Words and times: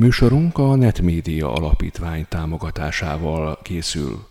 Műsorunk 0.00 0.58
a 0.58 0.74
Netmédia 0.74 1.52
Alapítvány 1.52 2.26
támogatásával 2.28 3.58
készül. 3.62 4.26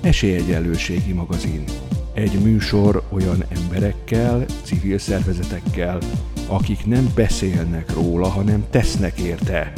Esélyegyenlőségi 0.00 1.12
magazin. 1.12 1.64
Egy 2.14 2.42
műsor 2.42 3.02
olyan 3.08 3.44
emberekkel, 3.48 4.44
civil 4.62 4.98
szervezetekkel, 4.98 5.98
akik 6.48 6.86
nem 6.86 7.12
beszélnek 7.14 7.94
róla, 7.94 8.28
hanem 8.28 8.64
tesznek 8.70 9.18
érte. 9.18 9.72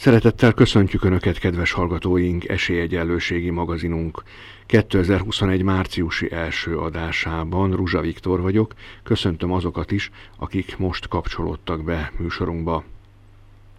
Szeretettel 0.00 0.52
köszöntjük 0.52 1.04
Önöket, 1.04 1.38
kedves 1.38 1.72
hallgatóink, 1.72 2.48
Esélyegyenlőségi 2.48 3.50
magazinunk 3.50 4.22
2021 4.66 5.62
márciusi 5.62 6.32
első 6.32 6.78
adásában. 6.78 7.76
Ruzsa 7.76 8.00
Viktor 8.00 8.40
vagyok, 8.40 8.74
köszöntöm 9.02 9.52
azokat 9.52 9.90
is, 9.90 10.10
akik 10.38 10.78
most 10.78 11.08
kapcsolódtak 11.08 11.84
be 11.84 12.12
műsorunkba. 12.18 12.84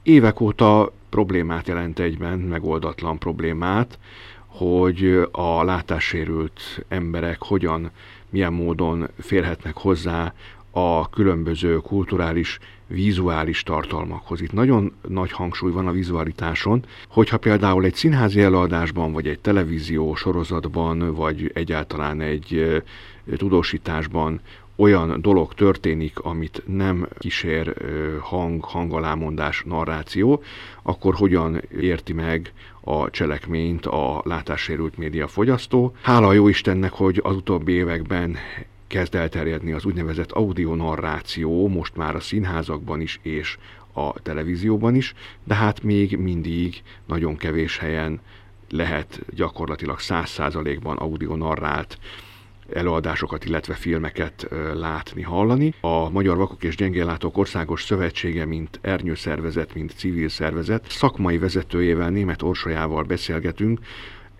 Évek 0.03 0.41
óta 0.41 0.91
problémát 1.09 1.67
jelent 1.67 1.99
egyben, 1.99 2.40
megoldatlan 2.40 3.17
problémát, 3.17 3.99
hogy 4.45 5.27
a 5.31 5.63
látássérült 5.63 6.85
emberek 6.88 7.41
hogyan, 7.41 7.91
milyen 8.29 8.53
módon 8.53 9.09
férhetnek 9.20 9.77
hozzá 9.77 10.34
a 10.71 11.09
különböző 11.09 11.76
kulturális, 11.76 12.59
vizuális 12.91 13.63
tartalmakhoz. 13.63 14.41
Itt 14.41 14.51
nagyon 14.51 14.93
nagy 15.07 15.31
hangsúly 15.31 15.71
van 15.71 15.87
a 15.87 15.91
vizualitáson, 15.91 16.84
hogyha 17.07 17.37
például 17.37 17.85
egy 17.85 17.95
színházi 17.95 18.41
előadásban, 18.41 19.11
vagy 19.11 19.27
egy 19.27 19.39
televízió 19.39 20.15
sorozatban, 20.15 21.13
vagy 21.13 21.51
egyáltalán 21.53 22.21
egy 22.21 22.81
tudósításban 23.37 24.41
olyan 24.75 25.21
dolog 25.21 25.53
történik, 25.53 26.20
amit 26.20 26.63
nem 26.65 27.07
kísér 27.20 27.73
hang, 28.20 28.63
hangalámondás, 28.63 29.63
narráció, 29.65 30.43
akkor 30.81 31.15
hogyan 31.15 31.61
érti 31.81 32.13
meg 32.13 32.53
a 32.81 33.09
cselekményt 33.09 33.85
a 33.85 34.21
látássérült 34.26 34.98
média 34.98 35.27
fogyasztó. 35.27 35.95
Hála 36.01 36.33
jó 36.33 36.48
Istennek, 36.48 36.91
hogy 36.91 37.20
az 37.23 37.35
utóbbi 37.35 37.71
években 37.71 38.37
kezd 38.91 39.15
elterjedni 39.15 39.71
az 39.71 39.85
úgynevezett 39.85 40.31
audionarráció, 40.31 41.67
most 41.67 41.95
már 41.95 42.15
a 42.15 42.20
színházakban 42.20 43.01
is 43.01 43.20
és 43.21 43.57
a 43.93 44.13
televízióban 44.21 44.95
is, 44.95 45.13
de 45.43 45.53
hát 45.55 45.83
még 45.83 46.17
mindig 46.17 46.81
nagyon 47.05 47.37
kevés 47.37 47.77
helyen 47.77 48.20
lehet 48.70 49.21
gyakorlatilag 49.29 49.99
száz 49.99 50.29
százalékban 50.29 50.98
audionarrált 50.98 51.98
előadásokat, 52.73 53.45
illetve 53.45 53.73
filmeket 53.73 54.48
látni, 54.73 55.21
hallani. 55.21 55.73
A 55.81 56.09
Magyar 56.09 56.37
Vakok 56.37 56.63
és 56.63 56.76
Gyengéllátók 56.76 57.37
Országos 57.37 57.83
Szövetsége, 57.83 58.45
mint 58.45 58.79
ernyőszervezet, 58.81 59.73
mint 59.73 59.93
civil 59.95 60.29
szervezet, 60.29 60.85
szakmai 60.89 61.37
vezetőjével, 61.37 62.09
német 62.09 62.41
Orsolyával 62.41 63.03
beszélgetünk, 63.03 63.79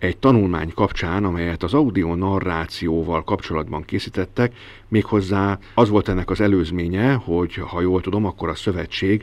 egy 0.02 0.16
tanulmány 0.16 0.72
kapcsán, 0.74 1.24
amelyet 1.24 1.62
az 1.62 1.74
audio 1.74 2.14
narrációval 2.14 3.24
kapcsolatban 3.24 3.84
készítettek, 3.84 4.54
méghozzá 4.88 5.58
az 5.74 5.88
volt 5.88 6.08
ennek 6.08 6.30
az 6.30 6.40
előzménye, 6.40 7.12
hogy 7.12 7.54
ha 7.54 7.80
jól 7.80 8.00
tudom, 8.00 8.24
akkor 8.24 8.48
a 8.48 8.54
szövetség 8.54 9.22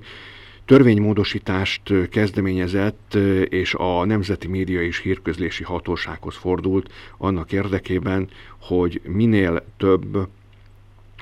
törvénymódosítást 0.65 2.09
kezdeményezett, 2.09 3.13
és 3.49 3.73
a 3.73 4.05
Nemzeti 4.05 4.47
Média 4.47 4.81
és 4.81 4.99
Hírközlési 4.99 5.63
Hatósághoz 5.63 6.35
fordult 6.35 6.91
annak 7.17 7.51
érdekében, 7.51 8.29
hogy 8.59 9.01
minél 9.03 9.65
több 9.77 10.27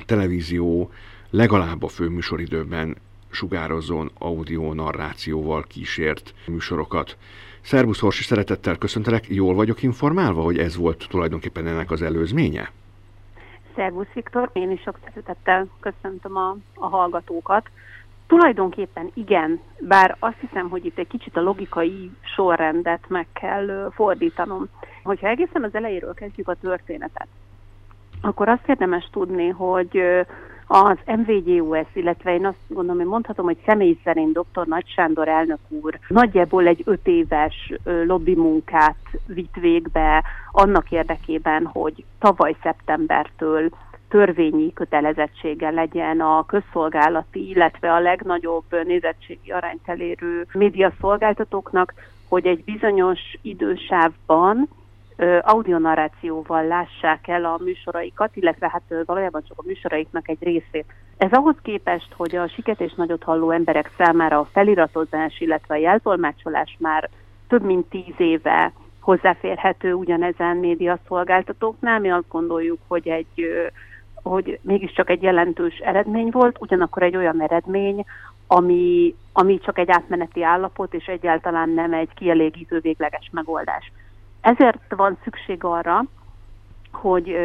televízió 0.05 0.91
legalább 1.29 1.83
a 1.83 1.87
főműsoridőben 1.87 2.97
sugározzon 3.29 4.11
audio 4.17 4.73
narrációval 4.73 5.63
kísért 5.63 6.33
műsorokat. 6.47 7.17
Szervusz 7.61 7.99
Horsi, 7.99 8.23
szeretettel 8.23 8.77
köszöntelek. 8.77 9.27
Jól 9.27 9.53
vagyok 9.53 9.83
informálva, 9.83 10.41
hogy 10.41 10.57
ez 10.57 10.75
volt 10.75 11.07
tulajdonképpen 11.09 11.67
ennek 11.67 11.91
az 11.91 12.01
előzménye? 12.01 12.71
Szervusz 13.75 14.13
Viktor, 14.13 14.49
én 14.53 14.71
is 14.71 14.81
sok 14.81 14.99
szeretettel 15.03 15.67
köszöntöm 15.79 16.35
a, 16.35 16.55
a 16.75 16.87
hallgatókat. 16.87 17.69
Tulajdonképpen 18.27 19.11
igen, 19.13 19.59
bár 19.79 20.15
azt 20.19 20.37
hiszem, 20.39 20.69
hogy 20.69 20.85
itt 20.85 20.97
egy 20.97 21.07
kicsit 21.07 21.37
a 21.37 21.41
logikai 21.41 22.11
sorrendet 22.35 23.05
meg 23.07 23.27
kell 23.33 23.91
fordítanom. 23.93 24.67
Hogyha 25.03 25.27
egészen 25.27 25.63
az 25.63 25.75
elejéről 25.75 26.13
kezdjük 26.13 26.47
a 26.47 26.55
történetet, 26.55 27.27
akkor 28.21 28.49
azt 28.49 28.67
érdemes 28.67 29.09
tudni, 29.11 29.47
hogy 29.47 30.01
az 30.67 30.97
MVGUS, 31.05 31.87
illetve 31.93 32.33
én 32.33 32.45
azt 32.45 32.57
gondolom, 32.67 32.97
hogy 32.97 33.09
mondhatom, 33.09 33.45
hogy 33.45 33.57
személy 33.65 33.97
szerint 34.03 34.33
dr. 34.33 34.65
Nagy 34.65 34.87
Sándor 34.87 35.27
elnök 35.27 35.59
úr 35.69 35.99
nagyjából 36.07 36.67
egy 36.67 36.81
öt 36.85 37.07
éves 37.07 37.73
lobby 37.83 38.35
munkát 38.35 38.95
vitt 39.25 39.55
végbe 39.55 40.23
annak 40.51 40.91
érdekében, 40.91 41.65
hogy 41.65 42.03
tavaly 42.19 42.55
szeptembertől 42.61 43.69
törvényi 44.09 44.73
kötelezettsége 44.73 45.69
legyen 45.69 46.19
a 46.19 46.45
közszolgálati, 46.45 47.49
illetve 47.49 47.93
a 47.93 47.99
legnagyobb 47.99 48.83
nézettségi 48.85 49.51
arányt 49.51 49.81
elérő 49.85 50.47
médiaszolgáltatóknak, 50.53 51.93
hogy 52.27 52.45
egy 52.45 52.63
bizonyos 52.63 53.19
idősávban 53.41 54.69
audionarrációval 55.41 56.65
lássák 56.65 57.27
el 57.27 57.45
a 57.45 57.59
műsoraikat, 57.63 58.35
illetve 58.35 58.69
hát 58.69 59.05
valójában 59.05 59.43
csak 59.47 59.59
a 59.59 59.63
műsoraiknak 59.65 60.29
egy 60.29 60.43
részét. 60.43 60.85
Ez 61.17 61.31
ahhoz 61.31 61.55
képest, 61.61 62.13
hogy 62.13 62.35
a 62.35 62.47
siket 62.47 62.81
és 62.81 62.93
nagyot 62.93 63.23
halló 63.23 63.51
emberek 63.51 63.91
számára 63.97 64.39
a 64.39 64.49
feliratozás, 64.51 65.39
illetve 65.39 65.75
a 65.75 65.79
jeltolmácsolás 65.79 66.77
már 66.79 67.09
több 67.47 67.63
mint 67.63 67.89
tíz 67.89 68.13
éve 68.17 68.71
hozzáférhető 68.99 69.93
ugyanezen 69.93 70.57
médiaszolgáltatóknál, 70.57 71.99
mi 71.99 72.11
azt 72.11 72.27
gondoljuk, 72.29 72.79
hogy 72.87 73.07
egy 73.07 73.47
hogy 74.23 74.59
mégiscsak 74.61 75.09
egy 75.09 75.21
jelentős 75.21 75.77
eredmény 75.77 76.29
volt, 76.29 76.57
ugyanakkor 76.59 77.03
egy 77.03 77.15
olyan 77.15 77.41
eredmény, 77.41 78.05
ami, 78.47 79.15
ami 79.33 79.59
csak 79.59 79.77
egy 79.77 79.91
átmeneti 79.91 80.43
állapot, 80.43 80.93
és 80.93 81.05
egyáltalán 81.05 81.69
nem 81.69 81.93
egy 81.93 82.09
kielégítő 82.15 82.79
végleges 82.79 83.29
megoldás. 83.31 83.91
Ezért 84.47 84.95
van 84.95 85.17
szükség 85.23 85.63
arra, 85.63 86.03
hogy 86.91 87.37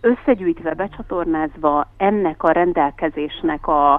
összegyűjtve, 0.00 0.74
becsatornázva 0.74 1.86
ennek 1.96 2.42
a 2.42 2.50
rendelkezésnek 2.50 3.66
a, 3.66 3.92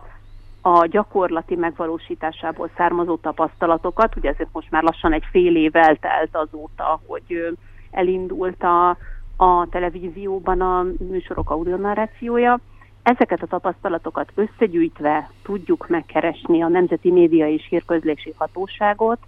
a 0.61 0.85
gyakorlati 0.85 1.55
megvalósításából 1.55 2.69
származó 2.77 3.15
tapasztalatokat, 3.15 4.15
ugye 4.15 4.29
ezért 4.29 4.49
most 4.51 4.71
már 4.71 4.83
lassan 4.83 5.13
egy 5.13 5.23
fél 5.31 5.55
év 5.55 5.75
eltelt 5.75 6.35
azóta, 6.35 7.01
hogy 7.07 7.57
elindult 7.91 8.63
a, 8.63 8.89
a 9.37 9.67
televízióban 9.69 10.61
a 10.61 10.85
műsorok 11.09 11.49
audionarrációja, 11.49 12.59
ezeket 13.03 13.41
a 13.41 13.47
tapasztalatokat 13.47 14.31
összegyűjtve 14.35 15.29
tudjuk 15.43 15.87
megkeresni 15.87 16.61
a 16.61 16.67
Nemzeti 16.67 17.11
Média 17.11 17.47
és 17.47 17.67
Hírközlési 17.69 18.33
Hatóságot, 18.37 19.19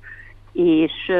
és 0.51 1.11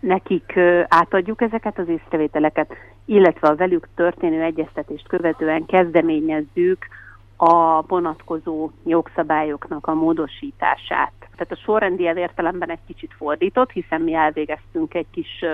nekik 0.00 0.58
átadjuk 0.88 1.40
ezeket 1.42 1.78
az 1.78 1.88
észrevételeket, 1.88 2.74
illetve 3.04 3.48
a 3.48 3.56
velük 3.56 3.88
történő 3.94 4.42
egyeztetést 4.42 5.08
követően 5.08 5.66
kezdeményezzük 5.66 6.86
a 7.36 7.82
vonatkozó 7.82 8.70
jogszabályoknak 8.84 9.86
a 9.86 9.94
módosítását. 9.94 11.12
Tehát 11.18 11.52
a 11.52 11.62
sorrendi 11.64 12.02
értelemben 12.02 12.70
egy 12.70 12.84
kicsit 12.86 13.14
fordított, 13.16 13.70
hiszen 13.70 14.00
mi 14.00 14.14
elvégeztünk 14.14 14.94
egy 14.94 15.06
kis 15.10 15.44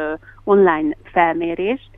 online 0.44 0.96
felmérést, 1.02 1.90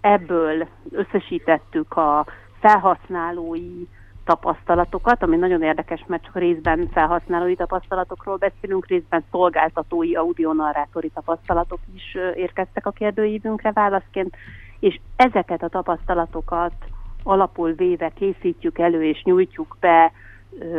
ebből 0.00 0.68
összesítettük 0.90 1.96
a 1.96 2.26
felhasználói 2.60 3.86
tapasztalatokat, 4.30 5.22
ami 5.22 5.36
nagyon 5.36 5.62
érdekes, 5.62 6.04
mert 6.06 6.24
csak 6.24 6.36
részben 6.36 6.88
felhasználói 6.92 7.54
tapasztalatokról 7.54 8.36
beszélünk, 8.36 8.86
részben 8.86 9.24
szolgáltatói, 9.30 10.14
audionarrátori 10.14 11.10
tapasztalatok 11.14 11.78
is 11.94 12.16
érkeztek 12.34 12.86
a 12.86 12.90
kérdőívünkre 12.90 13.72
válaszként, 13.72 14.36
és 14.80 15.00
ezeket 15.16 15.62
a 15.62 15.68
tapasztalatokat 15.68 16.72
alapul 17.22 17.72
véve 17.72 18.08
készítjük 18.08 18.78
elő 18.78 19.04
és 19.04 19.22
nyújtjuk 19.22 19.76
be 19.80 20.12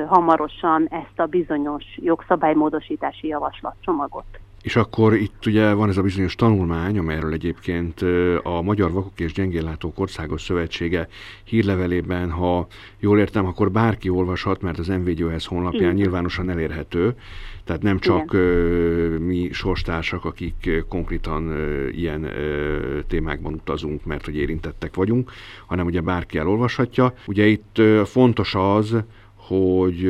hamarosan 0.08 0.88
ezt 0.90 1.20
a 1.20 1.26
bizonyos 1.26 1.84
jogszabálymódosítási 1.96 3.28
javaslatcsomagot. 3.28 4.40
És 4.64 4.76
akkor 4.76 5.14
itt 5.14 5.46
ugye 5.46 5.74
van 5.74 5.90
ez 5.90 5.98
a 5.98 6.02
bizonyos 6.02 6.36
tanulmány, 6.36 6.98
amelyről 6.98 7.34
egyébként 7.34 8.02
a 8.44 8.62
Magyar 8.62 8.92
Vakok 8.92 9.20
és 9.20 9.34
Gyengéllátók 9.34 10.00
Országos 10.00 10.42
Szövetsége 10.42 11.08
hírlevelében, 11.44 12.32
ha 12.32 12.68
jól 13.00 13.20
értem, 13.20 13.46
akkor 13.46 13.72
bárki 13.72 14.10
olvashat, 14.10 14.62
mert 14.62 14.80
az 14.80 14.88
MVGOS 14.88 15.48
honlapján 15.48 15.82
Igen. 15.84 15.96
nyilvánosan 15.96 16.50
elérhető. 16.50 17.16
Tehát 17.64 17.82
nem 17.82 18.00
csak 18.00 18.30
Igen. 18.34 18.46
mi 19.22 19.50
sorstársak, 19.52 20.26
akik 20.26 20.70
konkrétan 20.90 21.54
ilyen 21.92 22.30
témákban 23.08 23.54
utazunk, 23.54 24.06
mert 24.06 24.26
hogy 24.26 24.36
érintettek 24.36 24.96
vagyunk, 24.96 25.32
hanem 25.66 25.86
ugye 25.86 26.02
bárki 26.02 26.38
elolvashatja. 26.38 27.14
Ugye 27.26 27.46
itt 27.46 27.82
fontos 28.06 28.56
az, 28.56 28.96
hogy 29.48 30.02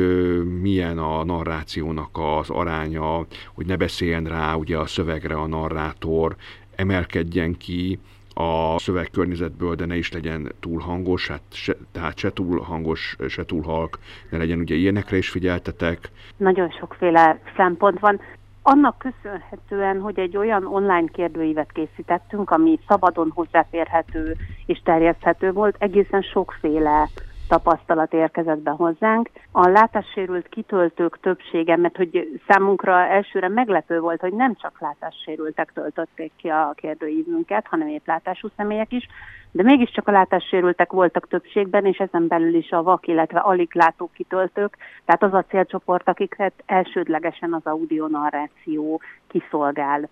milyen 0.60 0.98
a 0.98 1.24
narrációnak 1.24 2.08
az 2.12 2.50
aránya, 2.50 3.26
hogy 3.54 3.66
ne 3.66 3.76
beszéljen 3.76 4.24
rá 4.24 4.54
ugye 4.54 4.78
a 4.78 4.86
szövegre 4.86 5.34
a 5.34 5.46
narrátor, 5.46 6.36
emelkedjen 6.74 7.56
ki 7.56 7.98
a 8.34 8.78
szövegkörnyezetből, 8.78 9.74
de 9.74 9.86
ne 9.86 9.96
is 9.96 10.12
legyen 10.12 10.52
túl 10.60 10.80
hangos, 10.80 11.28
hát 11.28 11.42
se, 11.52 11.76
tehát 11.92 12.18
se 12.18 12.32
túl 12.32 12.60
hangos, 12.60 13.16
se 13.28 13.44
túl 13.44 13.62
halk, 13.62 13.98
ne 14.30 14.38
legyen 14.38 14.58
ugye 14.58 14.74
ilyenekre 14.74 15.16
is 15.16 15.28
figyeltetek. 15.28 16.10
Nagyon 16.36 16.70
sokféle 16.70 17.40
szempont 17.56 17.98
van. 17.98 18.20
Annak 18.62 18.98
köszönhetően, 18.98 20.00
hogy 20.00 20.18
egy 20.18 20.36
olyan 20.36 20.66
online 20.66 21.08
kérdőívet 21.12 21.72
készítettünk, 21.72 22.50
ami 22.50 22.78
szabadon 22.88 23.30
hozzáférhető 23.34 24.36
és 24.66 24.80
terjeszthető 24.84 25.52
volt, 25.52 25.76
egészen 25.78 26.22
sokféle 26.22 27.08
tapasztalat 27.48 28.12
érkezett 28.12 28.58
be 28.58 28.70
hozzánk. 28.70 29.30
A 29.52 29.68
látássérült 29.68 30.48
kitöltők 30.48 31.20
többsége, 31.20 31.76
mert 31.76 31.96
hogy 31.96 32.40
számunkra 32.48 33.06
elsőre 33.06 33.48
meglepő 33.48 34.00
volt, 34.00 34.20
hogy 34.20 34.32
nem 34.32 34.54
csak 34.54 34.80
látássérültek 34.80 35.72
töltötték 35.74 36.32
ki 36.36 36.48
a 36.48 36.72
kérdőívünket, 36.76 37.66
hanem 37.66 37.88
épp 37.88 38.06
látású 38.06 38.48
személyek 38.56 38.92
is, 38.92 39.08
de 39.50 39.62
mégiscsak 39.62 40.08
a 40.08 40.12
látássérültek 40.12 40.92
voltak 40.92 41.28
többségben, 41.28 41.84
és 41.84 41.98
ezen 41.98 42.26
belül 42.26 42.54
is 42.54 42.70
a 42.70 42.82
vak, 42.82 43.06
illetve 43.06 43.38
alig 43.38 43.74
látó 43.74 44.10
kitöltők, 44.14 44.76
tehát 45.04 45.22
az 45.22 45.34
a 45.34 45.44
célcsoport, 45.48 46.08
akiket 46.08 46.52
elsődlegesen 46.66 47.52
az 47.52 47.64
audionarráció 47.64 49.00
kiszolgál. 49.28 50.08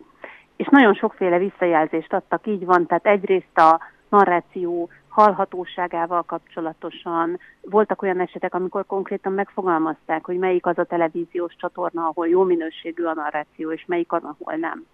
És 0.56 0.66
nagyon 0.70 0.94
sokféle 0.94 1.38
visszajelzést 1.38 2.12
adtak, 2.12 2.46
így 2.46 2.64
van, 2.64 2.86
tehát 2.86 3.06
egyrészt 3.06 3.58
a 3.58 3.80
narráció 4.08 4.88
hallhatóságával 5.20 6.22
kapcsolatosan. 6.22 7.38
Voltak 7.60 8.02
olyan 8.02 8.20
esetek, 8.20 8.54
amikor 8.54 8.86
konkrétan 8.86 9.32
megfogalmazták, 9.32 10.24
hogy 10.24 10.38
melyik 10.38 10.66
az 10.66 10.78
a 10.78 10.84
televíziós 10.84 11.56
csatorna, 11.56 12.06
ahol 12.06 12.28
jó 12.28 12.42
minőségű 12.42 13.04
a 13.04 13.14
narráció, 13.14 13.72
és 13.72 13.84
melyik 13.86 14.12
az, 14.12 14.22
ahol 14.22 14.54
nem. 14.54 14.86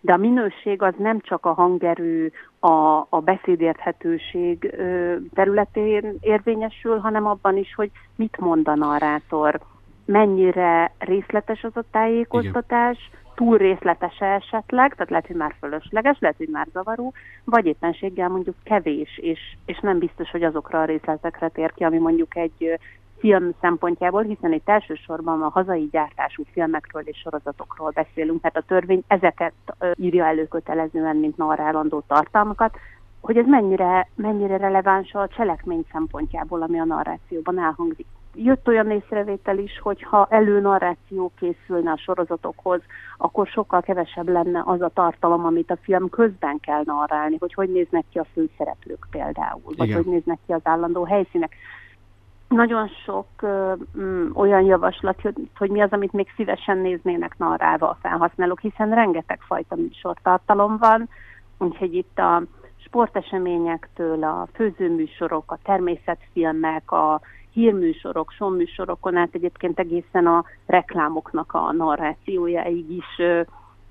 De 0.00 0.12
a 0.12 0.16
minőség 0.16 0.82
az 0.82 0.94
nem 0.98 1.20
csak 1.20 1.46
a 1.46 1.52
hangerő, 1.52 2.32
a, 2.58 3.06
a 3.08 3.20
beszédérthetőség 3.24 4.74
területén 5.34 6.16
érvényesül, 6.20 6.98
hanem 6.98 7.26
abban 7.26 7.56
is, 7.56 7.74
hogy 7.74 7.90
mit 8.16 8.38
mond 8.38 8.68
a 8.68 8.74
narrátor, 8.74 9.60
mennyire 10.04 10.92
részletes 10.98 11.64
az 11.64 11.76
a 11.76 11.84
tájékoztatás, 11.90 12.96
Igen 12.96 13.21
túl 13.34 13.58
részletes 13.58 14.18
esetleg, 14.18 14.92
tehát 14.92 15.10
lehet, 15.10 15.26
hogy 15.26 15.36
már 15.36 15.54
fölösleges, 15.58 16.16
lehet, 16.20 16.36
hogy 16.36 16.48
már 16.48 16.66
zavaró, 16.72 17.12
vagy 17.44 17.66
éppenséggel 17.66 18.28
mondjuk 18.28 18.56
kevés, 18.64 19.18
és, 19.18 19.40
és 19.66 19.78
nem 19.78 19.98
biztos, 19.98 20.30
hogy 20.30 20.42
azokra 20.42 20.80
a 20.80 20.84
részletekre 20.84 21.48
tér 21.48 21.72
ki, 21.72 21.84
ami 21.84 21.98
mondjuk 21.98 22.36
egy 22.36 22.78
film 23.18 23.50
szempontjából, 23.60 24.22
hiszen 24.22 24.52
itt 24.52 24.68
elsősorban 24.68 25.42
a 25.42 25.48
hazai 25.48 25.88
gyártású 25.90 26.42
filmekről 26.52 27.02
és 27.04 27.18
sorozatokról 27.18 27.90
beszélünk, 27.90 28.40
tehát 28.40 28.56
a 28.56 28.66
törvény 28.66 29.02
ezeket 29.06 29.52
írja 29.94 30.24
elő 30.24 30.46
kötelezően, 30.46 31.16
mint 31.16 31.36
narrálandó 31.36 32.02
tartalmakat, 32.06 32.76
hogy 33.20 33.36
ez 33.36 33.46
mennyire, 33.46 34.08
mennyire 34.14 34.56
releváns 34.56 35.12
a 35.12 35.28
cselekmény 35.28 35.84
szempontjából, 35.92 36.62
ami 36.62 36.78
a 36.78 36.84
narrációban 36.84 37.58
elhangzik 37.58 38.06
jött 38.34 38.68
olyan 38.68 38.90
észrevétel 38.90 39.58
is, 39.58 39.78
hogy 39.82 40.02
ha 40.02 40.26
előnarráció 40.30 41.32
készülne 41.38 41.90
a 41.90 41.98
sorozatokhoz, 41.98 42.80
akkor 43.18 43.46
sokkal 43.46 43.80
kevesebb 43.80 44.28
lenne 44.28 44.62
az 44.64 44.80
a 44.80 44.90
tartalom, 44.94 45.44
amit 45.44 45.70
a 45.70 45.78
film 45.82 46.08
közben 46.08 46.60
kell 46.60 46.82
narrálni, 46.84 47.36
hogy 47.38 47.54
hogy 47.54 47.70
néznek 47.72 48.04
ki 48.10 48.18
a 48.18 48.26
főszereplők 48.32 49.06
például, 49.10 49.72
vagy 49.76 49.88
Igen. 49.88 50.02
hogy 50.02 50.12
néznek 50.12 50.38
ki 50.46 50.52
az 50.52 50.60
állandó 50.64 51.04
helyszínek. 51.04 51.54
Nagyon 52.48 52.88
sok 52.88 53.26
ö, 53.40 53.72
ö, 53.94 54.28
olyan 54.34 54.62
javaslat, 54.62 55.20
hogy, 55.20 55.34
hogy 55.58 55.70
mi 55.70 55.80
az, 55.80 55.90
amit 55.90 56.12
még 56.12 56.32
szívesen 56.36 56.78
néznének 56.78 57.38
narrálva 57.38 57.88
a 57.88 57.98
felhasználók, 58.00 58.60
hiszen 58.60 58.94
rengeteg 58.94 59.40
fajta 59.40 59.76
műsortartalom 59.76 60.76
van, 60.76 61.08
úgyhogy 61.58 61.94
itt 61.94 62.18
a 62.18 62.42
sporteseményektől 62.76 64.24
a 64.24 64.48
főzőműsorok, 64.52 65.52
a 65.52 65.58
természetfilmek, 65.62 66.92
a 66.92 67.20
hírműsorok, 67.52 68.30
sonműsorokon 68.30 69.16
át 69.16 69.28
egyébként 69.32 69.78
egészen 69.78 70.26
a 70.26 70.44
reklámoknak 70.66 71.54
a 71.54 71.72
narrációjáig 71.72 72.90
is 72.90 73.20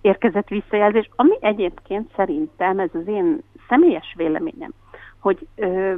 érkezett 0.02 0.48
visszajelzés, 0.48 1.10
ami 1.16 1.38
egyébként 1.40 2.12
szerintem, 2.16 2.80
ez 2.80 2.90
az 2.94 3.08
én 3.08 3.42
személyes 3.68 4.14
véleményem, 4.18 4.72
hogy 5.20 5.48
ö, 5.56 5.94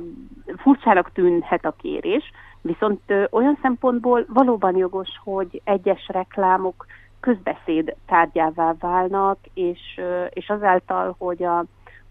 furcsának 0.57 1.11
tűnhet 1.11 1.65
a 1.65 1.75
kérés, 1.77 2.31
viszont 2.61 3.01
ö, 3.07 3.23
olyan 3.31 3.57
szempontból 3.61 4.25
valóban 4.27 4.75
jogos, 4.75 5.09
hogy 5.23 5.61
egyes 5.63 6.07
reklámok 6.07 6.85
közbeszéd 7.19 7.95
tárgyává 8.05 8.75
válnak, 8.79 9.37
és, 9.53 9.79
ö, 9.97 10.23
és 10.29 10.49
azáltal, 10.49 11.15
hogy 11.17 11.43
a, 11.43 11.63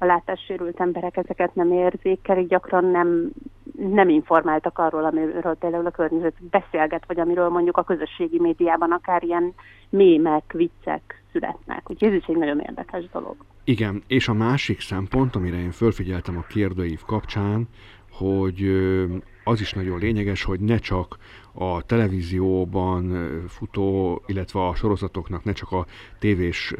a 0.03 0.07
látássérült 0.07 0.81
emberek 0.81 1.17
ezeket 1.17 1.55
nem 1.55 1.73
érzékelik, 1.73 2.49
gyakran 2.49 2.85
nem 2.85 3.31
nem 3.77 4.09
informáltak 4.09 4.79
arról, 4.79 5.05
amiről 5.05 5.55
például 5.55 5.87
a 5.87 5.91
környezet 5.91 6.35
beszélget, 6.51 7.05
vagy 7.07 7.21
amiről 7.21 7.49
mondjuk 7.49 7.77
a 7.77 7.83
közösségi 7.83 8.41
médiában 8.41 8.93
akár 8.93 9.23
ilyen 9.23 9.55
mémek, 9.89 10.53
viccek 10.53 11.23
születnek. 11.33 11.91
Úgyhogy 11.91 12.09
ez 12.09 12.15
is 12.15 12.27
egy 12.27 12.37
nagyon 12.37 12.61
érdekes 12.61 13.05
dolog. 13.13 13.37
Igen, 13.65 14.03
és 14.07 14.29
a 14.29 14.33
másik 14.33 14.81
szempont, 14.81 15.37
amire 15.37 15.57
én 15.57 15.71
fölfigyeltem 15.71 16.37
a 16.37 16.47
kérdőív 16.49 17.01
kapcsán, 17.07 17.69
hogy 18.11 18.63
az 19.45 19.61
is 19.61 19.73
nagyon 19.73 19.99
lényeges, 19.99 20.45
hogy 20.45 20.61
ne 20.61 20.79
csak 20.79 21.19
a 21.53 21.83
televízióban 21.83 23.31
futó, 23.49 24.23
illetve 24.27 24.67
a 24.67 24.75
sorozatoknak 24.75 25.45
ne 25.45 25.53
csak 25.53 25.73
a 25.73 25.87
tévés 26.19 26.75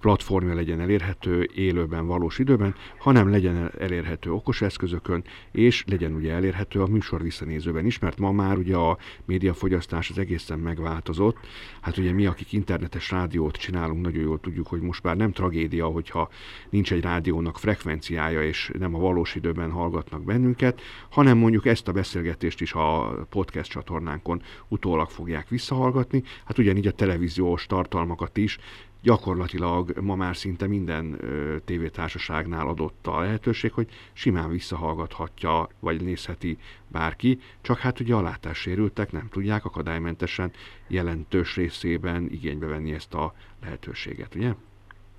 platformja 0.00 0.54
legyen 0.54 0.80
elérhető 0.80 1.50
élőben, 1.54 2.06
valós 2.06 2.38
időben, 2.38 2.74
hanem 2.98 3.30
legyen 3.30 3.70
elérhető 3.78 4.32
okos 4.32 4.62
eszközökön, 4.62 5.24
és 5.52 5.84
legyen 5.86 6.14
ugye 6.14 6.32
elérhető 6.32 6.82
a 6.82 6.86
műsor 6.86 7.22
visszanézőben 7.22 7.86
is, 7.86 7.98
mert 7.98 8.18
ma 8.18 8.32
már 8.32 8.56
ugye 8.56 8.76
a 8.76 8.98
médiafogyasztás 9.24 10.10
az 10.10 10.18
egészen 10.18 10.58
megváltozott. 10.58 11.36
Hát 11.80 11.96
ugye 11.96 12.12
mi, 12.12 12.26
akik 12.26 12.52
internetes 12.52 13.10
rádiót 13.10 13.56
csinálunk, 13.56 14.02
nagyon 14.02 14.22
jól 14.22 14.40
tudjuk, 14.40 14.66
hogy 14.66 14.80
most 14.80 15.02
már 15.02 15.16
nem 15.16 15.32
tragédia, 15.32 15.86
hogyha 15.86 16.28
nincs 16.70 16.92
egy 16.92 17.02
rádiónak 17.02 17.58
frekvenciája, 17.58 18.42
és 18.42 18.70
nem 18.78 18.94
a 18.94 18.98
valós 18.98 19.34
időben 19.34 19.70
hallgatnak 19.70 20.24
bennünket, 20.24 20.80
hanem 21.10 21.38
mondjuk 21.38 21.66
ezt 21.66 21.88
a 21.88 21.92
beszélgetést 21.92 22.60
is 22.60 22.72
a 22.72 23.18
podcast 23.30 23.70
csatornánkon 23.70 24.42
utólag 24.68 25.10
fogják 25.10 25.48
visszahallgatni. 25.48 26.22
Hát 26.44 26.58
ugyanígy 26.58 26.86
a 26.86 26.92
televíziós 26.92 27.66
tartalmakat 27.66 28.36
is 28.36 28.58
gyakorlatilag 29.02 29.98
ma 30.00 30.14
már 30.14 30.36
szinte 30.36 30.66
minden 30.66 31.20
tévétársaságnál 31.64 32.68
adott 32.68 33.06
a 33.06 33.20
lehetőség, 33.20 33.72
hogy 33.72 33.88
simán 34.12 34.50
visszahallgathatja, 34.50 35.68
vagy 35.80 36.02
nézheti 36.02 36.58
bárki, 36.88 37.38
csak 37.60 37.78
hát 37.78 38.00
ugye 38.00 38.14
a 38.14 38.22
látássérültek 38.22 39.12
nem 39.12 39.28
tudják 39.30 39.64
akadálymentesen 39.64 40.50
jelentős 40.86 41.56
részében 41.56 42.28
igénybe 42.30 42.66
venni 42.66 42.92
ezt 42.92 43.14
a 43.14 43.34
lehetőséget, 43.62 44.34
ugye? 44.34 44.52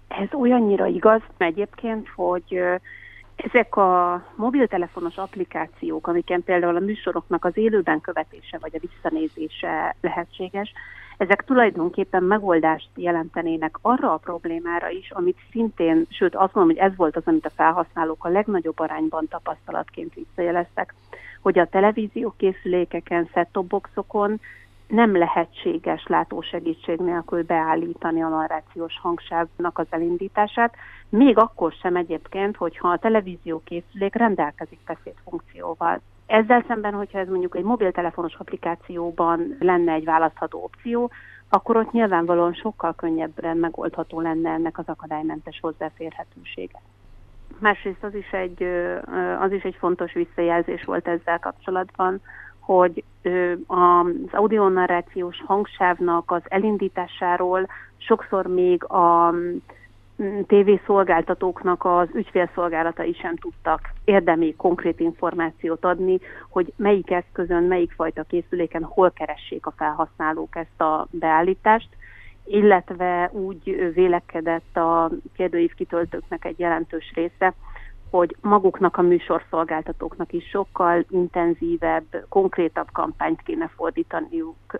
Ez 0.07 0.33
olyannyira 0.33 0.85
igaz 0.85 1.21
egyébként, 1.37 2.07
hogy 2.07 2.59
ezek 3.43 3.75
a 3.75 4.23
mobiltelefonos 4.35 5.17
applikációk, 5.17 6.07
amiken 6.07 6.43
például 6.43 6.75
a 6.75 6.79
műsoroknak 6.79 7.45
az 7.45 7.57
élőben 7.57 8.01
követése 8.01 8.57
vagy 8.57 8.75
a 8.75 8.87
visszanézése 8.87 9.95
lehetséges, 10.01 10.73
ezek 11.17 11.43
tulajdonképpen 11.43 12.23
megoldást 12.23 12.89
jelentenének 12.95 13.77
arra 13.81 14.13
a 14.13 14.17
problémára 14.17 14.89
is, 14.89 15.11
amit 15.11 15.37
szintén, 15.51 16.05
sőt 16.09 16.35
azt 16.35 16.53
mondom, 16.53 16.75
hogy 16.75 16.85
ez 16.85 16.95
volt 16.95 17.15
az, 17.15 17.23
amit 17.25 17.45
a 17.45 17.51
felhasználók 17.55 18.25
a 18.25 18.29
legnagyobb 18.29 18.79
arányban 18.79 19.27
tapasztalatként 19.27 20.13
visszajeleztek, 20.13 20.93
hogy 21.41 21.59
a 21.59 21.67
televízió 21.67 22.33
készülékeken, 22.37 23.29
set 23.33 23.65
boxokon 23.67 24.39
nem 24.89 25.17
lehetséges 25.17 26.05
látósegítség 26.07 26.99
nélkül 26.99 27.43
beállítani 27.43 28.21
a 28.21 28.27
narrációs 28.27 28.99
hangsávnak 29.01 29.77
az 29.77 29.87
elindítását, 29.89 30.75
még 31.09 31.37
akkor 31.37 31.71
sem 31.71 31.95
egyébként, 31.95 32.55
hogyha 32.57 32.87
a 32.87 32.97
televízió 32.97 33.61
készülék 33.63 34.15
rendelkezik 34.15 34.79
beszédfunkcióval. 34.85 36.01
Ezzel 36.25 36.63
szemben, 36.67 36.93
hogyha 36.93 37.19
ez 37.19 37.27
mondjuk 37.27 37.55
egy 37.55 37.63
mobiltelefonos 37.63 38.35
applikációban 38.35 39.55
lenne 39.59 39.93
egy 39.93 40.05
választható 40.05 40.63
opció, 40.63 41.11
akkor 41.49 41.77
ott 41.77 41.91
nyilvánvalóan 41.91 42.53
sokkal 42.53 42.95
könnyebben 42.95 43.57
megoldható 43.57 44.19
lenne 44.21 44.49
ennek 44.49 44.77
az 44.77 44.87
akadálymentes 44.87 45.59
hozzáférhetősége. 45.61 46.81
Másrészt 47.59 48.03
az 48.03 48.13
is 48.13 48.31
egy, 48.31 48.63
az 49.39 49.51
is 49.51 49.63
egy 49.63 49.75
fontos 49.75 50.13
visszajelzés 50.13 50.83
volt 50.83 51.07
ezzel 51.07 51.39
kapcsolatban, 51.39 52.21
hogy 52.73 53.03
az 53.67 54.05
audionarrációs 54.31 55.43
hangsávnak 55.45 56.31
az 56.31 56.41
elindításáról 56.43 57.67
sokszor 57.97 58.47
még 58.47 58.83
a 58.83 59.33
tévészolgáltatóknak 60.47 61.85
az 61.85 62.07
ügyfélszolgálatai 62.13 63.13
sem 63.13 63.35
tudtak 63.35 63.81
érdemi, 64.05 64.55
konkrét 64.55 64.99
információt 64.99 65.85
adni, 65.85 66.19
hogy 66.49 66.73
melyik 66.75 67.11
eszközön, 67.11 67.63
melyik 67.63 67.91
fajta 67.91 68.23
készüléken 68.23 68.83
hol 68.83 69.11
keressék 69.11 69.65
a 69.65 69.73
felhasználók 69.77 70.55
ezt 70.55 70.81
a 70.81 71.07
beállítást, 71.11 71.89
illetve 72.45 73.29
úgy 73.33 73.91
vélekedett 73.93 74.77
a 74.77 75.09
kérdőív 75.35 75.73
kitöltőknek 75.73 76.45
egy 76.45 76.59
jelentős 76.59 77.11
része, 77.15 77.53
hogy 78.09 78.35
maguknak 78.41 78.97
a 78.97 79.01
műsorszolgáltatóknak 79.01 80.33
is 80.33 80.49
sokkal 80.49 81.05
intenzívebb, 81.09 82.25
konkrétabb 82.29 82.87
kampányt 82.91 83.41
kéne 83.41 83.67
fordítaniuk 83.75 84.79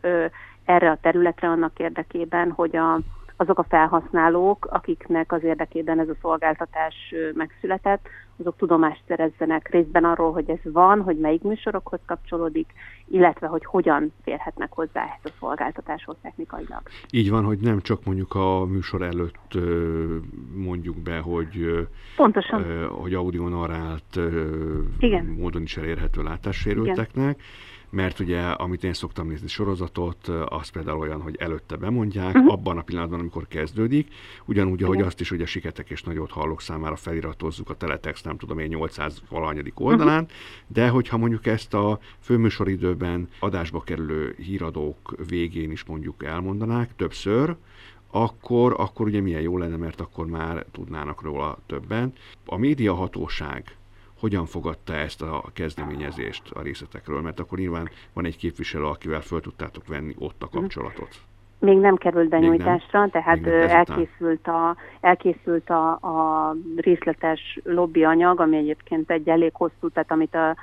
erre 0.65 0.89
a 0.89 0.98
területre 1.01 1.48
annak 1.48 1.79
érdekében, 1.79 2.51
hogy 2.51 2.75
a 2.75 3.00
azok 3.41 3.59
a 3.59 3.65
felhasználók, 3.69 4.67
akiknek 4.71 5.31
az 5.31 5.43
érdekében 5.43 6.00
ez 6.00 6.09
a 6.09 6.15
szolgáltatás 6.21 6.95
megszületett, 7.33 8.07
azok 8.39 8.55
tudomást 8.58 9.01
szerezzenek 9.08 9.69
részben 9.69 10.03
arról, 10.03 10.31
hogy 10.31 10.50
ez 10.50 10.72
van, 10.72 11.01
hogy 11.01 11.17
melyik 11.17 11.41
műsorokhoz 11.41 12.00
kapcsolódik, 12.05 12.74
illetve 13.08 13.48
hogy 13.48 13.65
hogyan 13.65 14.13
férhetnek 14.24 14.72
hozzá 14.74 15.01
ehhez 15.03 15.19
a 15.24 15.29
szolgáltatáshoz 15.39 16.15
technikailag. 16.22 16.81
Így 17.12 17.29
van, 17.29 17.43
hogy 17.43 17.60
nem 17.60 17.81
csak 17.81 18.05
mondjuk 18.05 18.36
a 18.36 18.65
műsor 18.65 19.01
előtt 19.01 19.58
mondjuk 20.55 20.98
be, 20.98 21.19
hogy, 21.19 21.88
Pontosan. 22.15 22.88
hogy 22.88 23.13
audionarrált 23.13 24.19
módon 25.38 25.62
is 25.62 25.77
elérhető 25.77 26.24
látássérülteknek, 26.24 27.38
Igen 27.39 27.46
mert 27.89 28.19
ugye, 28.19 28.41
amit 28.41 28.84
én 28.84 28.93
szoktam 28.93 29.27
nézni 29.27 29.48
sorozatot, 29.48 30.27
az 30.27 30.69
például 30.69 31.00
olyan, 31.00 31.22
hogy 31.22 31.36
előtte 31.39 31.75
bemondják, 31.75 32.36
uh-huh. 32.36 32.51
abban 32.51 32.77
a 32.77 32.81
pillanatban, 32.81 33.19
amikor 33.19 33.48
kezdődik, 33.48 34.13
ugyanúgy, 34.46 34.84
ahogy 34.84 35.01
azt 35.01 35.19
is, 35.19 35.29
hogy 35.29 35.41
a 35.41 35.46
siketek 35.46 35.89
és 35.89 36.03
nagyot 36.03 36.31
hallok 36.31 36.62
számára 36.62 36.96
feliratozzuk 36.96 37.69
a 37.69 37.74
teletext, 37.74 38.25
nem 38.25 38.38
tudom 38.38 38.60
én, 38.60 38.67
800 38.67 39.22
valanyadik 39.29 39.79
oldalán, 39.79 40.24
uh-huh. 40.24 40.38
de 40.67 40.89
hogyha 40.89 41.17
mondjuk 41.17 41.46
ezt 41.46 41.74
a 41.74 42.00
főműsoridőben 42.19 43.29
adásba 43.39 43.81
kerülő 43.81 44.36
híradók 44.38 45.15
végén 45.27 45.72
is 45.72 45.84
mondjuk 45.84 46.24
elmondanák 46.24 46.96
többször, 46.96 47.55
akkor, 48.12 48.75
akkor 48.77 49.05
ugye 49.05 49.22
milyen 49.22 49.41
jó 49.41 49.58
lenne, 49.58 49.75
mert 49.75 50.01
akkor 50.01 50.25
már 50.25 50.65
tudnának 50.72 51.22
róla 51.22 51.58
többen. 51.65 52.13
A 52.46 52.58
médiahatóság 52.58 53.75
hogyan 54.19 54.45
fogadta 54.45 54.93
ezt 54.93 55.21
a 55.21 55.43
kezdeményezést 55.53 56.51
a 56.51 56.61
részletekről, 56.61 57.21
mert 57.21 57.39
akkor 57.39 57.57
nyilván 57.57 57.89
van 58.13 58.25
egy 58.25 58.38
képviselő, 58.38 58.85
akivel 58.85 59.21
föl 59.21 59.41
tudtátok 59.41 59.88
venni 59.88 60.15
ott 60.19 60.41
a 60.41 60.47
mhm. 60.51 60.59
kapcsolatot. 60.59 61.15
Még 61.59 61.77
nem 61.77 61.95
került 61.95 62.29
benyújtásra, 62.29 62.99
nem. 62.99 63.09
tehát 63.09 63.41
nem 63.41 63.53
elkészült, 63.53 64.47
a, 64.47 64.75
elkészült 65.01 65.69
a, 65.69 65.91
a 65.91 66.55
részletes 66.75 67.59
lobbyanyag, 67.63 68.39
ami 68.39 68.57
egyébként 68.57 69.11
egy 69.11 69.29
elég 69.29 69.51
hosszú, 69.53 69.89
tehát 69.93 70.11
amit 70.11 70.35
a 70.35 70.55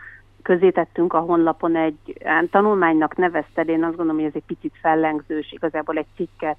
közé 0.42 0.70
tettünk 0.70 1.12
a 1.12 1.18
honlapon 1.18 1.76
egy 1.76 2.18
tanulmánynak 2.50 3.16
nevezted, 3.16 3.68
én 3.68 3.84
azt 3.84 3.96
gondolom, 3.96 4.20
hogy 4.20 4.30
ez 4.30 4.34
egy 4.34 4.46
picit 4.46 4.74
fellengzős, 4.80 5.52
igazából 5.52 5.96
egy 5.96 6.06
cikket 6.16 6.58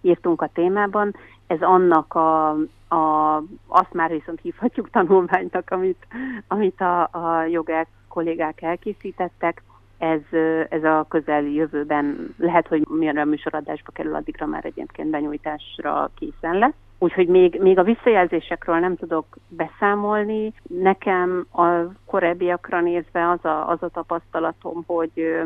írtunk 0.00 0.42
a 0.42 0.50
témában. 0.52 1.14
Ez 1.46 1.62
annak 1.62 2.14
a, 2.14 2.48
a, 2.88 3.36
azt 3.66 3.92
már 3.92 4.10
viszont 4.10 4.40
hívhatjuk 4.42 4.90
tanulmánynak, 4.90 5.70
amit, 5.70 6.06
amit 6.48 6.80
a, 6.80 7.02
a 7.02 7.44
jogák 7.44 7.88
kollégák 8.08 8.62
elkészítettek. 8.62 9.62
Ez, 9.98 10.20
ez 10.68 10.84
a 10.84 11.06
közeli 11.08 11.54
jövőben 11.54 12.34
lehet, 12.38 12.66
hogy 12.66 12.86
milyen 12.88 13.16
a 13.16 13.24
műsoradásba 13.24 13.90
kerül, 13.92 14.14
addigra 14.14 14.46
már 14.46 14.64
egyébként 14.64 15.10
benyújtásra 15.10 16.10
készen 16.14 16.58
lesz. 16.58 16.74
Úgyhogy 16.98 17.26
még, 17.28 17.60
még 17.60 17.78
a 17.78 17.82
visszajelzésekről 17.82 18.78
nem 18.78 18.96
tudok 18.96 19.26
beszámolni. 19.48 20.52
Nekem 20.62 21.46
a 21.52 21.64
korábbiakra 22.06 22.80
nézve 22.80 23.28
az 23.28 23.44
a, 23.44 23.68
az 23.68 23.82
a 23.82 23.88
tapasztalatom, 23.88 24.84
hogy 24.86 25.42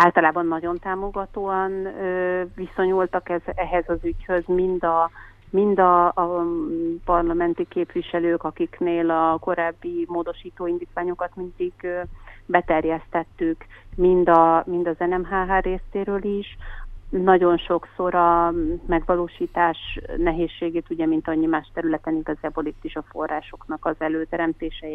általában 0.00 0.46
nagyon 0.46 0.78
támogatóan 0.78 1.88
viszonyultak 2.54 3.28
ez, 3.28 3.40
ehhez 3.54 3.84
az 3.88 3.98
ügyhöz, 4.02 4.42
mind 4.46 4.84
a 4.84 5.10
mind 5.50 5.78
a, 5.78 6.06
a 6.06 6.44
parlamenti 7.04 7.66
képviselők, 7.68 8.44
akiknél 8.44 9.10
a 9.10 9.38
korábbi 9.40 10.04
módosító 10.08 10.66
indítványokat 10.66 11.36
mindig 11.36 11.72
beterjesztettük, 12.46 13.64
mind, 13.96 14.28
a, 14.28 14.62
mind 14.66 14.86
az 14.86 14.96
NMHH 14.98 15.60
részéről 15.60 16.24
is. 16.24 16.56
Nagyon 17.10 17.56
sokszor 17.56 18.14
a 18.14 18.52
megvalósítás 18.86 19.78
nehézségét, 20.16 20.90
ugye, 20.90 21.06
mint 21.06 21.28
annyi 21.28 21.46
más 21.46 21.70
területen 21.74 22.14
igazából 22.14 22.66
itt 22.66 22.84
is 22.84 22.96
a 22.96 23.04
forrásoknak 23.10 23.84
az 23.84 23.96
előteremtése 23.98 24.86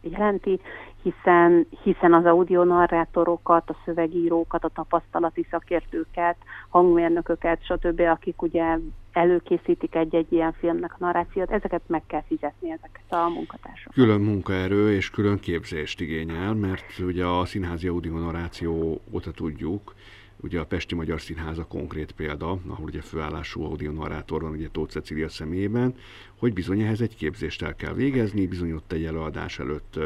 jelenti, 0.00 0.60
hiszen, 1.02 1.66
hiszen 1.82 2.12
az 2.12 2.24
audionarrátorokat, 2.24 3.70
a 3.70 3.76
szövegírókat, 3.84 4.64
a 4.64 4.68
tapasztalati 4.68 5.46
szakértőket, 5.50 6.36
hangmérnököket, 6.68 7.64
stb., 7.64 8.00
akik 8.00 8.42
ugye 8.42 8.78
előkészítik 9.12 9.94
egy-egy 9.94 10.32
ilyen 10.32 10.52
filmnek 10.52 10.92
a 10.92 10.96
narrációt, 10.98 11.50
ezeket 11.50 11.82
meg 11.86 12.02
kell 12.06 12.22
fizetni, 12.26 12.70
ezeket 12.70 13.04
a 13.08 13.28
munkatársakat. 13.28 13.94
Külön 13.94 14.20
munkaerő 14.20 14.94
és 14.94 15.10
külön 15.10 15.38
képzést 15.38 16.00
igényel, 16.00 16.54
mert 16.54 16.98
ugye 16.98 17.26
a 17.26 17.44
színházi 17.44 17.88
audionarráció 17.88 19.00
óta 19.12 19.30
tudjuk, 19.30 19.94
Ugye 20.42 20.60
a 20.60 20.64
Pesti 20.64 20.94
Magyar 20.94 21.20
Színház 21.20 21.58
a 21.58 21.64
konkrét 21.64 22.12
példa, 22.12 22.58
ahol 22.66 22.84
ugye 22.84 23.00
főállású 23.00 23.62
audionarrátor 23.62 24.42
van, 24.42 24.52
ugye 24.52 24.68
Tóth 24.68 24.92
Cecília 24.92 25.28
személyében, 25.28 25.94
hogy 26.38 26.52
bizony 26.52 26.80
ehhez 26.80 27.00
egy 27.00 27.16
képzést 27.16 27.62
el 27.62 27.74
kell 27.74 27.92
végezni, 27.92 28.46
bizony 28.46 28.72
ott 28.72 28.92
egy 28.92 29.04
előadás 29.04 29.58
előtt 29.58 29.98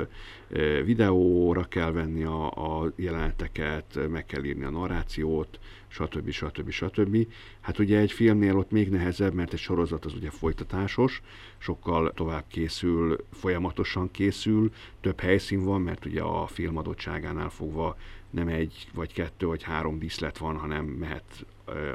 videóra 0.85 1.65
kell 1.65 1.93
venni 1.93 2.25
a, 2.25 2.47
a 2.51 2.93
jeleneteket, 2.97 4.09
meg 4.11 4.27
kell 4.27 4.45
írni 4.45 4.65
a 4.65 4.71
narrációt, 4.71 5.59
stb. 5.95 6.31
stb. 6.31 6.71
stb. 6.71 7.27
Hát 7.61 7.79
ugye 7.79 7.99
egy 7.99 8.13
filmnél 8.13 8.57
ott 8.57 8.71
még 8.71 8.91
nehezebb, 8.91 9.35
mert 9.35 9.53
egy 9.53 9.59
sorozat 9.59 10.05
az 10.05 10.15
ugye 10.15 10.31
folytatásos, 10.31 11.23
sokkal 11.59 12.13
tovább 12.13 12.45
készül, 12.49 13.25
folyamatosan 13.33 14.11
készül, 14.11 14.73
több 15.01 15.21
helyszín 15.21 15.65
van, 15.65 15.81
mert 15.81 16.05
ugye 16.05 16.23
a 16.23 16.47
film 16.47 16.77
adottságánál 16.77 17.51
fogva 17.51 17.97
nem 18.31 18.49
egy, 18.49 18.89
vagy 18.95 19.13
kettő, 19.13 19.47
vagy 19.47 19.63
három 19.63 19.99
díszlet 19.99 20.39
van, 20.39 20.57
hanem 20.57 20.85
mehet 20.85 21.47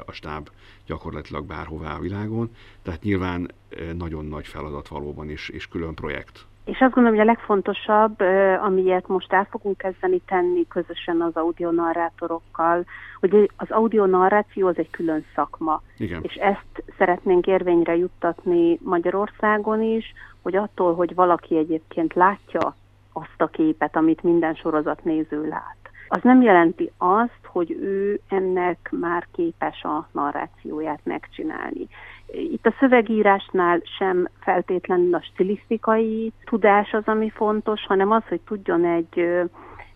a 0.06 0.12
stáb 0.12 0.50
gyakorlatilag 0.86 1.46
bárhová 1.46 1.96
a 1.96 2.00
világon. 2.00 2.50
Tehát 2.82 3.02
nyilván 3.02 3.50
nagyon 3.94 4.26
nagy 4.26 4.46
feladat 4.46 4.88
valóban, 4.88 5.30
és, 5.30 5.48
és 5.48 5.68
külön 5.68 5.94
projekt. 5.94 6.46
És 6.70 6.80
azt 6.80 6.92
gondolom, 6.92 7.18
hogy 7.18 7.28
a 7.28 7.32
legfontosabb, 7.32 8.20
amiért 8.62 9.08
most 9.08 9.32
el 9.32 9.46
fogunk 9.50 9.76
kezdeni 9.76 10.20
tenni 10.26 10.66
közösen 10.68 11.20
az 11.20 11.36
audionarrátorokkal, 11.36 12.84
hogy 13.20 13.50
az 13.56 13.70
audionarráció 13.70 14.66
az 14.66 14.78
egy 14.78 14.90
külön 14.90 15.24
szakma. 15.34 15.82
Igen. 15.96 16.20
És 16.22 16.34
ezt 16.34 16.82
szeretnénk 16.98 17.46
érvényre 17.46 17.96
juttatni 17.96 18.78
Magyarországon 18.82 19.82
is, 19.82 20.12
hogy 20.42 20.56
attól, 20.56 20.94
hogy 20.94 21.14
valaki 21.14 21.56
egyébként 21.56 22.14
látja 22.14 22.74
azt 23.12 23.40
a 23.40 23.46
képet, 23.46 23.96
amit 23.96 24.22
minden 24.22 24.54
sorozatnéző 24.54 25.48
lát, 25.48 25.80
az 26.12 26.22
nem 26.22 26.42
jelenti 26.42 26.92
azt, 26.98 27.40
hogy 27.46 27.70
ő 27.70 28.20
ennek 28.28 28.90
már 29.00 29.26
képes 29.32 29.82
a 29.82 30.08
narrációját 30.12 31.00
megcsinálni. 31.02 31.86
Itt 32.32 32.66
a 32.66 32.74
szövegírásnál 32.78 33.82
sem 33.98 34.28
feltétlenül 34.40 35.14
a 35.14 35.22
stilisztikai 35.32 36.32
tudás 36.44 36.92
az, 36.92 37.02
ami 37.06 37.30
fontos, 37.30 37.86
hanem 37.86 38.10
az, 38.10 38.22
hogy 38.28 38.40
tudjon 38.40 38.84
egy 38.84 39.48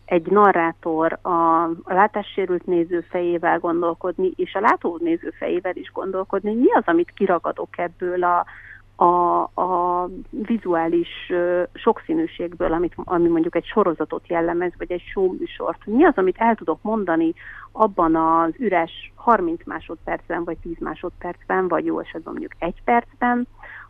egy 0.04 0.26
narrátor 0.26 1.18
a, 1.22 1.62
a 1.62 1.92
látássérült 1.92 2.66
néző 2.66 3.00
fejével 3.00 3.58
gondolkodni, 3.58 4.32
és 4.36 4.54
a 4.54 4.60
látó 4.60 4.98
néző 5.02 5.32
fejével 5.38 5.76
is 5.76 5.92
gondolkodni, 5.92 6.54
mi 6.54 6.72
az, 6.72 6.82
amit 6.86 7.12
kiragadok 7.14 7.78
ebből 7.78 8.24
a, 8.24 8.44
a, 8.96 9.40
a 9.42 10.08
vizuális 10.30 11.32
sokszínűségből, 11.72 12.72
amit, 12.72 12.92
ami 12.96 13.28
mondjuk 13.28 13.56
egy 13.56 13.64
sorozatot 13.64 14.28
jellemez, 14.28 14.72
vagy 14.78 14.92
egy 14.92 15.12
műsort. 15.38 15.86
Mi 15.86 16.04
az, 16.04 16.12
amit 16.16 16.38
el 16.38 16.54
tudok 16.54 16.78
mondani 16.82 17.34
abban 17.72 18.16
az 18.16 18.52
üres 18.58 19.12
30 19.14 19.66
másodpercben, 19.66 20.44
vagy 20.44 20.56
10 20.58 20.76
másodpercben, 20.78 21.68
vagy 21.68 21.84
jó 21.84 21.98
esetben 21.98 22.32
mondjuk 22.32 22.54
egy 22.58 22.82
percben, 22.84 23.46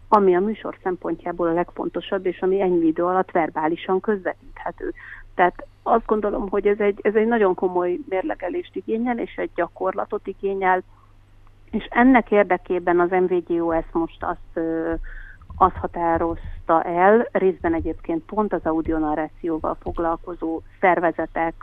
ami 0.08 0.37
a 0.37 0.40
műsor 0.40 0.76
szempontjából 0.82 1.49
a 1.49 1.52
legfontosabb, 1.52 2.26
és 2.26 2.40
ami 2.40 2.61
ennyi 2.61 2.87
idő 2.87 3.04
alatt 3.04 3.30
verbálisan 3.30 4.00
közvetíthető. 4.00 4.92
Tehát 5.34 5.66
azt 5.82 6.06
gondolom, 6.06 6.49
hogy 6.49 6.66
ez 6.66 6.78
egy, 6.78 6.99
ez 7.02 7.14
egy 7.14 7.26
nagyon 7.26 7.54
komoly 7.54 7.99
mérlegelést 8.08 8.76
igényel, 8.76 9.18
és 9.18 9.34
egy 9.37 9.50
gyakorlatot 9.54 10.26
igényel, 10.26 10.82
és 11.75 11.87
ennek 11.90 12.31
érdekében 12.31 13.00
az 13.00 13.11
MVGOS 13.11 13.85
most 13.93 14.23
azt, 14.23 14.66
azt 15.57 15.75
határozta 15.76 16.83
el, 16.83 17.28
részben 17.33 17.75
egyébként 17.75 18.25
pont 18.25 18.52
az 18.52 18.61
audionarrációval 18.64 19.76
foglalkozó 19.81 20.61
szervezetek 20.81 21.54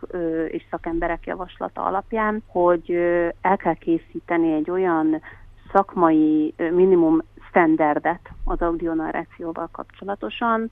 és 0.47 0.63
szakemberek 0.69 1.25
javaslata 1.25 1.83
alapján, 1.83 2.43
hogy 2.47 2.91
el 3.41 3.57
kell 3.57 3.73
készíteni 3.73 4.53
egy 4.53 4.69
olyan 4.69 5.21
szakmai 5.71 6.53
minimum 6.57 7.21
standardet 7.49 8.29
az 8.45 8.61
audionarrációval 8.61 9.69
kapcsolatosan, 9.71 10.71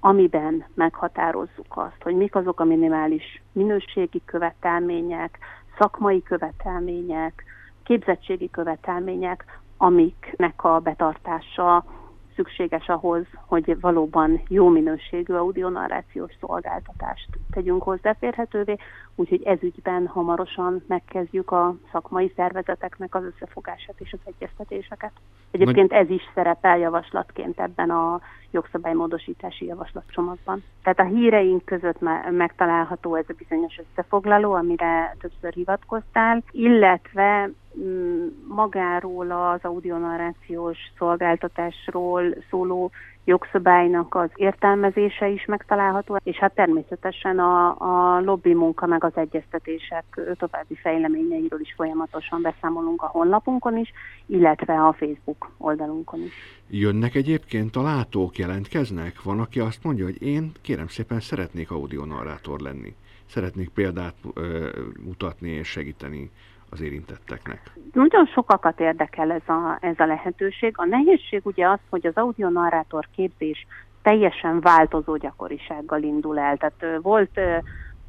amiben 0.00 0.64
meghatározzuk 0.74 1.66
azt, 1.68 2.02
hogy 2.02 2.16
mik 2.16 2.34
azok 2.34 2.60
a 2.60 2.64
minimális 2.64 3.42
minőségi 3.52 4.22
követelmények, 4.24 5.38
szakmai 5.78 6.22
követelmények, 6.22 7.44
képzettségi 7.88 8.50
követelmények, 8.50 9.60
amiknek 9.76 10.64
a 10.64 10.78
betartása 10.78 11.84
szükséges 12.34 12.88
ahhoz, 12.88 13.24
hogy 13.46 13.80
valóban 13.80 14.42
jó 14.48 14.68
minőségű 14.68 15.34
audionarrációs 15.34 16.32
szolgáltatást 16.40 17.28
tegyünk 17.50 17.82
hozzáférhetővé, 17.82 18.76
úgyhogy 19.14 19.42
ezügyben 19.42 20.06
hamarosan 20.06 20.82
megkezdjük 20.86 21.50
a 21.50 21.74
szakmai 21.92 22.32
szervezeteknek 22.36 23.14
az 23.14 23.24
összefogását 23.24 23.94
és 23.98 24.12
az 24.12 24.34
egyeztetéseket. 24.34 25.12
Egyébként 25.50 25.92
ez 25.92 26.10
is 26.10 26.22
szerepel 26.34 26.78
javaslatként 26.78 27.60
ebben 27.60 27.90
a 27.90 28.20
jogszabálymódosítási 28.50 29.66
javaslatcsomagban. 29.66 30.64
Tehát 30.82 30.98
a 30.98 31.14
híreink 31.16 31.64
között 31.64 32.00
megtalálható 32.30 33.14
ez 33.14 33.24
a 33.28 33.34
bizonyos 33.38 33.78
összefoglaló, 33.78 34.52
amire 34.52 35.16
többször 35.20 35.52
hivatkoztál, 35.52 36.42
illetve 36.50 37.50
magáról 38.48 39.30
az 39.30 39.60
audionarrációs 39.62 40.78
szolgáltatásról 40.98 42.34
szóló 42.50 42.90
jogszabálynak 43.28 44.14
az 44.14 44.30
értelmezése 44.34 45.28
is 45.28 45.44
megtalálható, 45.44 46.16
és 46.22 46.36
hát 46.36 46.54
természetesen 46.54 47.38
a, 47.38 47.76
a 47.78 48.20
lobby 48.20 48.54
munka 48.54 48.86
meg 48.86 49.04
az 49.04 49.12
egyeztetések 49.14 50.20
további 50.38 50.74
fejleményeiről 50.74 51.60
is 51.60 51.74
folyamatosan 51.76 52.42
beszámolunk 52.42 53.02
a 53.02 53.06
honlapunkon 53.06 53.76
is, 53.76 53.92
illetve 54.26 54.74
a 54.84 54.92
Facebook 54.92 55.50
oldalunkon 55.58 56.20
is. 56.20 56.32
Jönnek 56.70 57.14
egyébként 57.14 57.76
a 57.76 57.82
látók, 57.82 58.38
jelentkeznek? 58.38 59.22
Van, 59.22 59.40
aki 59.40 59.60
azt 59.60 59.84
mondja, 59.84 60.04
hogy 60.04 60.22
én 60.22 60.52
kérem 60.62 60.88
szépen 60.88 61.20
szeretnék 61.20 61.70
audionarrátor 61.70 62.60
lenni. 62.60 62.94
Szeretnék 63.26 63.68
példát 63.68 64.14
ö, 64.34 64.68
mutatni 65.04 65.50
és 65.50 65.68
segíteni 65.68 66.30
az 66.70 66.80
érintetteknek? 66.80 67.60
Nagyon 67.92 68.26
sokakat 68.26 68.80
érdekel 68.80 69.30
ez 69.30 69.48
a, 69.48 69.78
ez 69.80 69.98
a 69.98 70.06
lehetőség. 70.06 70.72
A 70.76 70.84
nehézség 70.84 71.40
ugye 71.44 71.68
az, 71.68 71.78
hogy 71.90 72.06
az 72.06 72.16
audionarrátor 72.16 73.08
képzés 73.14 73.66
teljesen 74.02 74.60
változó 74.60 75.16
gyakorisággal 75.16 76.02
indul 76.02 76.38
el. 76.38 76.56
Tehát 76.56 77.02
volt, 77.02 77.40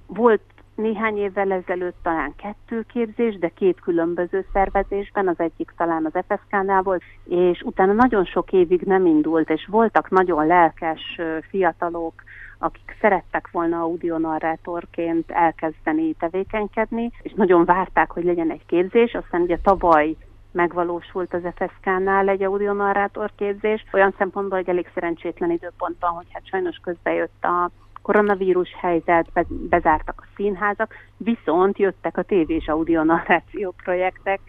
volt 0.07 0.41
néhány 0.75 1.17
évvel 1.17 1.51
ezelőtt 1.51 1.97
talán 2.03 2.33
kettő 2.35 2.85
képzés, 2.93 3.39
de 3.39 3.49
két 3.49 3.79
különböző 3.79 4.45
szervezésben, 4.53 5.27
az 5.27 5.39
egyik 5.39 5.73
talán 5.77 6.09
az 6.11 6.23
FSK-nál 6.27 6.81
volt, 6.81 7.01
és 7.23 7.61
utána 7.61 7.93
nagyon 7.93 8.25
sok 8.25 8.51
évig 8.51 8.81
nem 8.81 9.05
indult, 9.05 9.49
és 9.49 9.67
voltak 9.69 10.09
nagyon 10.09 10.47
lelkes 10.47 11.19
fiatalok, 11.49 12.13
akik 12.59 12.97
szerettek 13.01 13.49
volna 13.51 13.81
audionarrátorként 13.81 15.31
elkezdeni 15.31 16.13
tevékenykedni, 16.13 17.11
és 17.21 17.33
nagyon 17.35 17.65
várták, 17.65 18.11
hogy 18.11 18.23
legyen 18.23 18.51
egy 18.51 18.65
képzés, 18.65 19.13
aztán 19.13 19.41
ugye 19.41 19.57
tavaly 19.63 20.15
megvalósult 20.51 21.33
az 21.33 21.41
FSK-nál 21.55 22.29
egy 22.29 22.43
audionarrátor 22.43 23.31
képzés, 23.35 23.85
olyan 23.93 24.13
szempontból, 24.17 24.57
hogy 24.57 24.69
elég 24.69 24.89
szerencsétlen 24.93 25.51
időpontban, 25.51 26.11
hogy 26.11 26.25
hát 26.29 26.47
sajnos 26.47 26.77
közbejött 26.83 27.43
a 27.43 27.69
koronavírus 28.01 28.69
helyzet, 28.79 29.45
bezártak 29.49 30.21
a 30.21 30.29
színházak, 30.35 30.93
viszont 31.17 31.77
jöttek 31.77 32.17
a 32.17 32.23
tévés 32.23 32.67
audionarráció 32.67 33.73
projektek, 33.83 34.39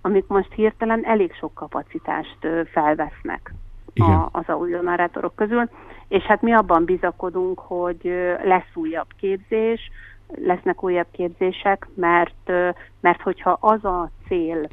amik 0.00 0.26
most 0.26 0.52
hirtelen 0.52 1.04
elég 1.04 1.34
sok 1.34 1.54
kapacitást 1.54 2.38
felvesznek 2.72 3.52
a, 3.98 4.28
az 4.32 4.44
audionarrátorok 4.46 5.34
közül, 5.34 5.68
és 6.08 6.22
hát 6.22 6.42
mi 6.42 6.52
abban 6.52 6.84
bizakodunk, 6.84 7.58
hogy 7.58 8.00
lesz 8.44 8.70
újabb 8.74 9.08
képzés, 9.20 9.90
lesznek 10.34 10.82
újabb 10.82 11.06
képzések, 11.10 11.88
mert, 11.94 12.52
mert 13.00 13.22
hogyha 13.22 13.58
az 13.60 13.84
a 13.84 14.10
cél 14.28 14.68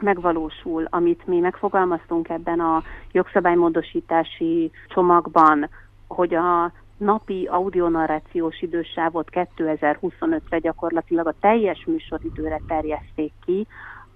megvalósul, 0.00 0.86
amit 0.90 1.26
mi 1.26 1.38
megfogalmaztunk 1.38 2.28
ebben 2.28 2.60
a 2.60 2.82
jogszabálymódosítási 3.12 4.70
csomagban, 4.88 5.68
hogy 6.06 6.34
a 6.34 6.72
napi 6.96 7.48
audionarrációs 7.50 8.62
idősávot 8.62 9.28
2025-re 9.32 10.58
gyakorlatilag 10.58 11.26
a 11.26 11.34
teljes 11.40 11.84
műsoridőre 11.86 12.60
terjeszték 12.66 13.32
ki, 13.44 13.66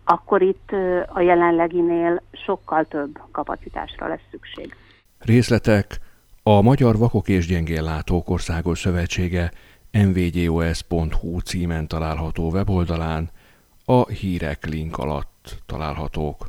akkor 0.08 0.42
itt 0.42 0.70
a 1.06 1.20
jelenleginél 1.20 2.22
sokkal 2.32 2.84
több 2.84 3.20
kapacitásra 3.30 4.08
lesz 4.08 4.26
szükség. 4.30 4.76
Részletek 5.18 6.00
a 6.42 6.60
Magyar 6.62 6.96
Vakok 6.96 7.28
és 7.28 7.46
Gyengéllátók 7.46 8.30
Országos 8.30 8.78
Szövetsége 8.78 9.50
mvgos.hu 9.92 11.38
címen 11.38 11.86
található 11.86 12.50
weboldalán 12.50 13.30
a 13.84 14.06
hírek 14.08 14.66
link 14.66 14.98
alatt 14.98 15.62
találhatók. 15.66 16.46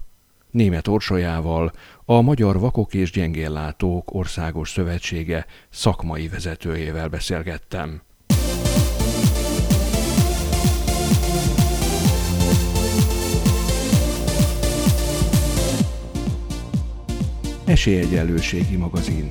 Német 0.51 0.87
Orsolyával, 0.87 1.71
a 2.05 2.21
Magyar 2.21 2.59
Vakok 2.59 2.93
és 2.93 3.11
Gyengéllátók 3.11 4.13
Országos 4.13 4.69
Szövetsége 4.69 5.45
szakmai 5.69 6.27
vezetőjével 6.27 7.07
beszélgettem. 7.07 8.01
Esélyegyenlőségi 17.67 18.75
magazin. 18.75 19.27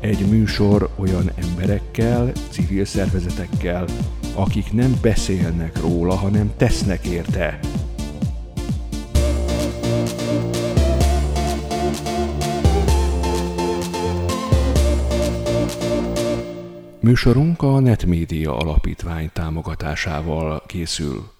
Egy 0.00 0.28
műsor 0.30 0.90
olyan 0.96 1.30
emberekkel, 1.34 2.32
civil 2.50 2.84
szervezetekkel, 2.84 3.86
akik 4.34 4.72
nem 4.72 4.98
beszélnek 5.02 5.80
róla, 5.80 6.14
hanem 6.14 6.52
tesznek 6.56 7.06
érte. 7.06 7.58
Műsorunk 17.00 17.62
a 17.62 17.80
Netmédia 17.80 18.56
Alapítvány 18.56 19.30
támogatásával 19.32 20.62
készül. 20.66 21.39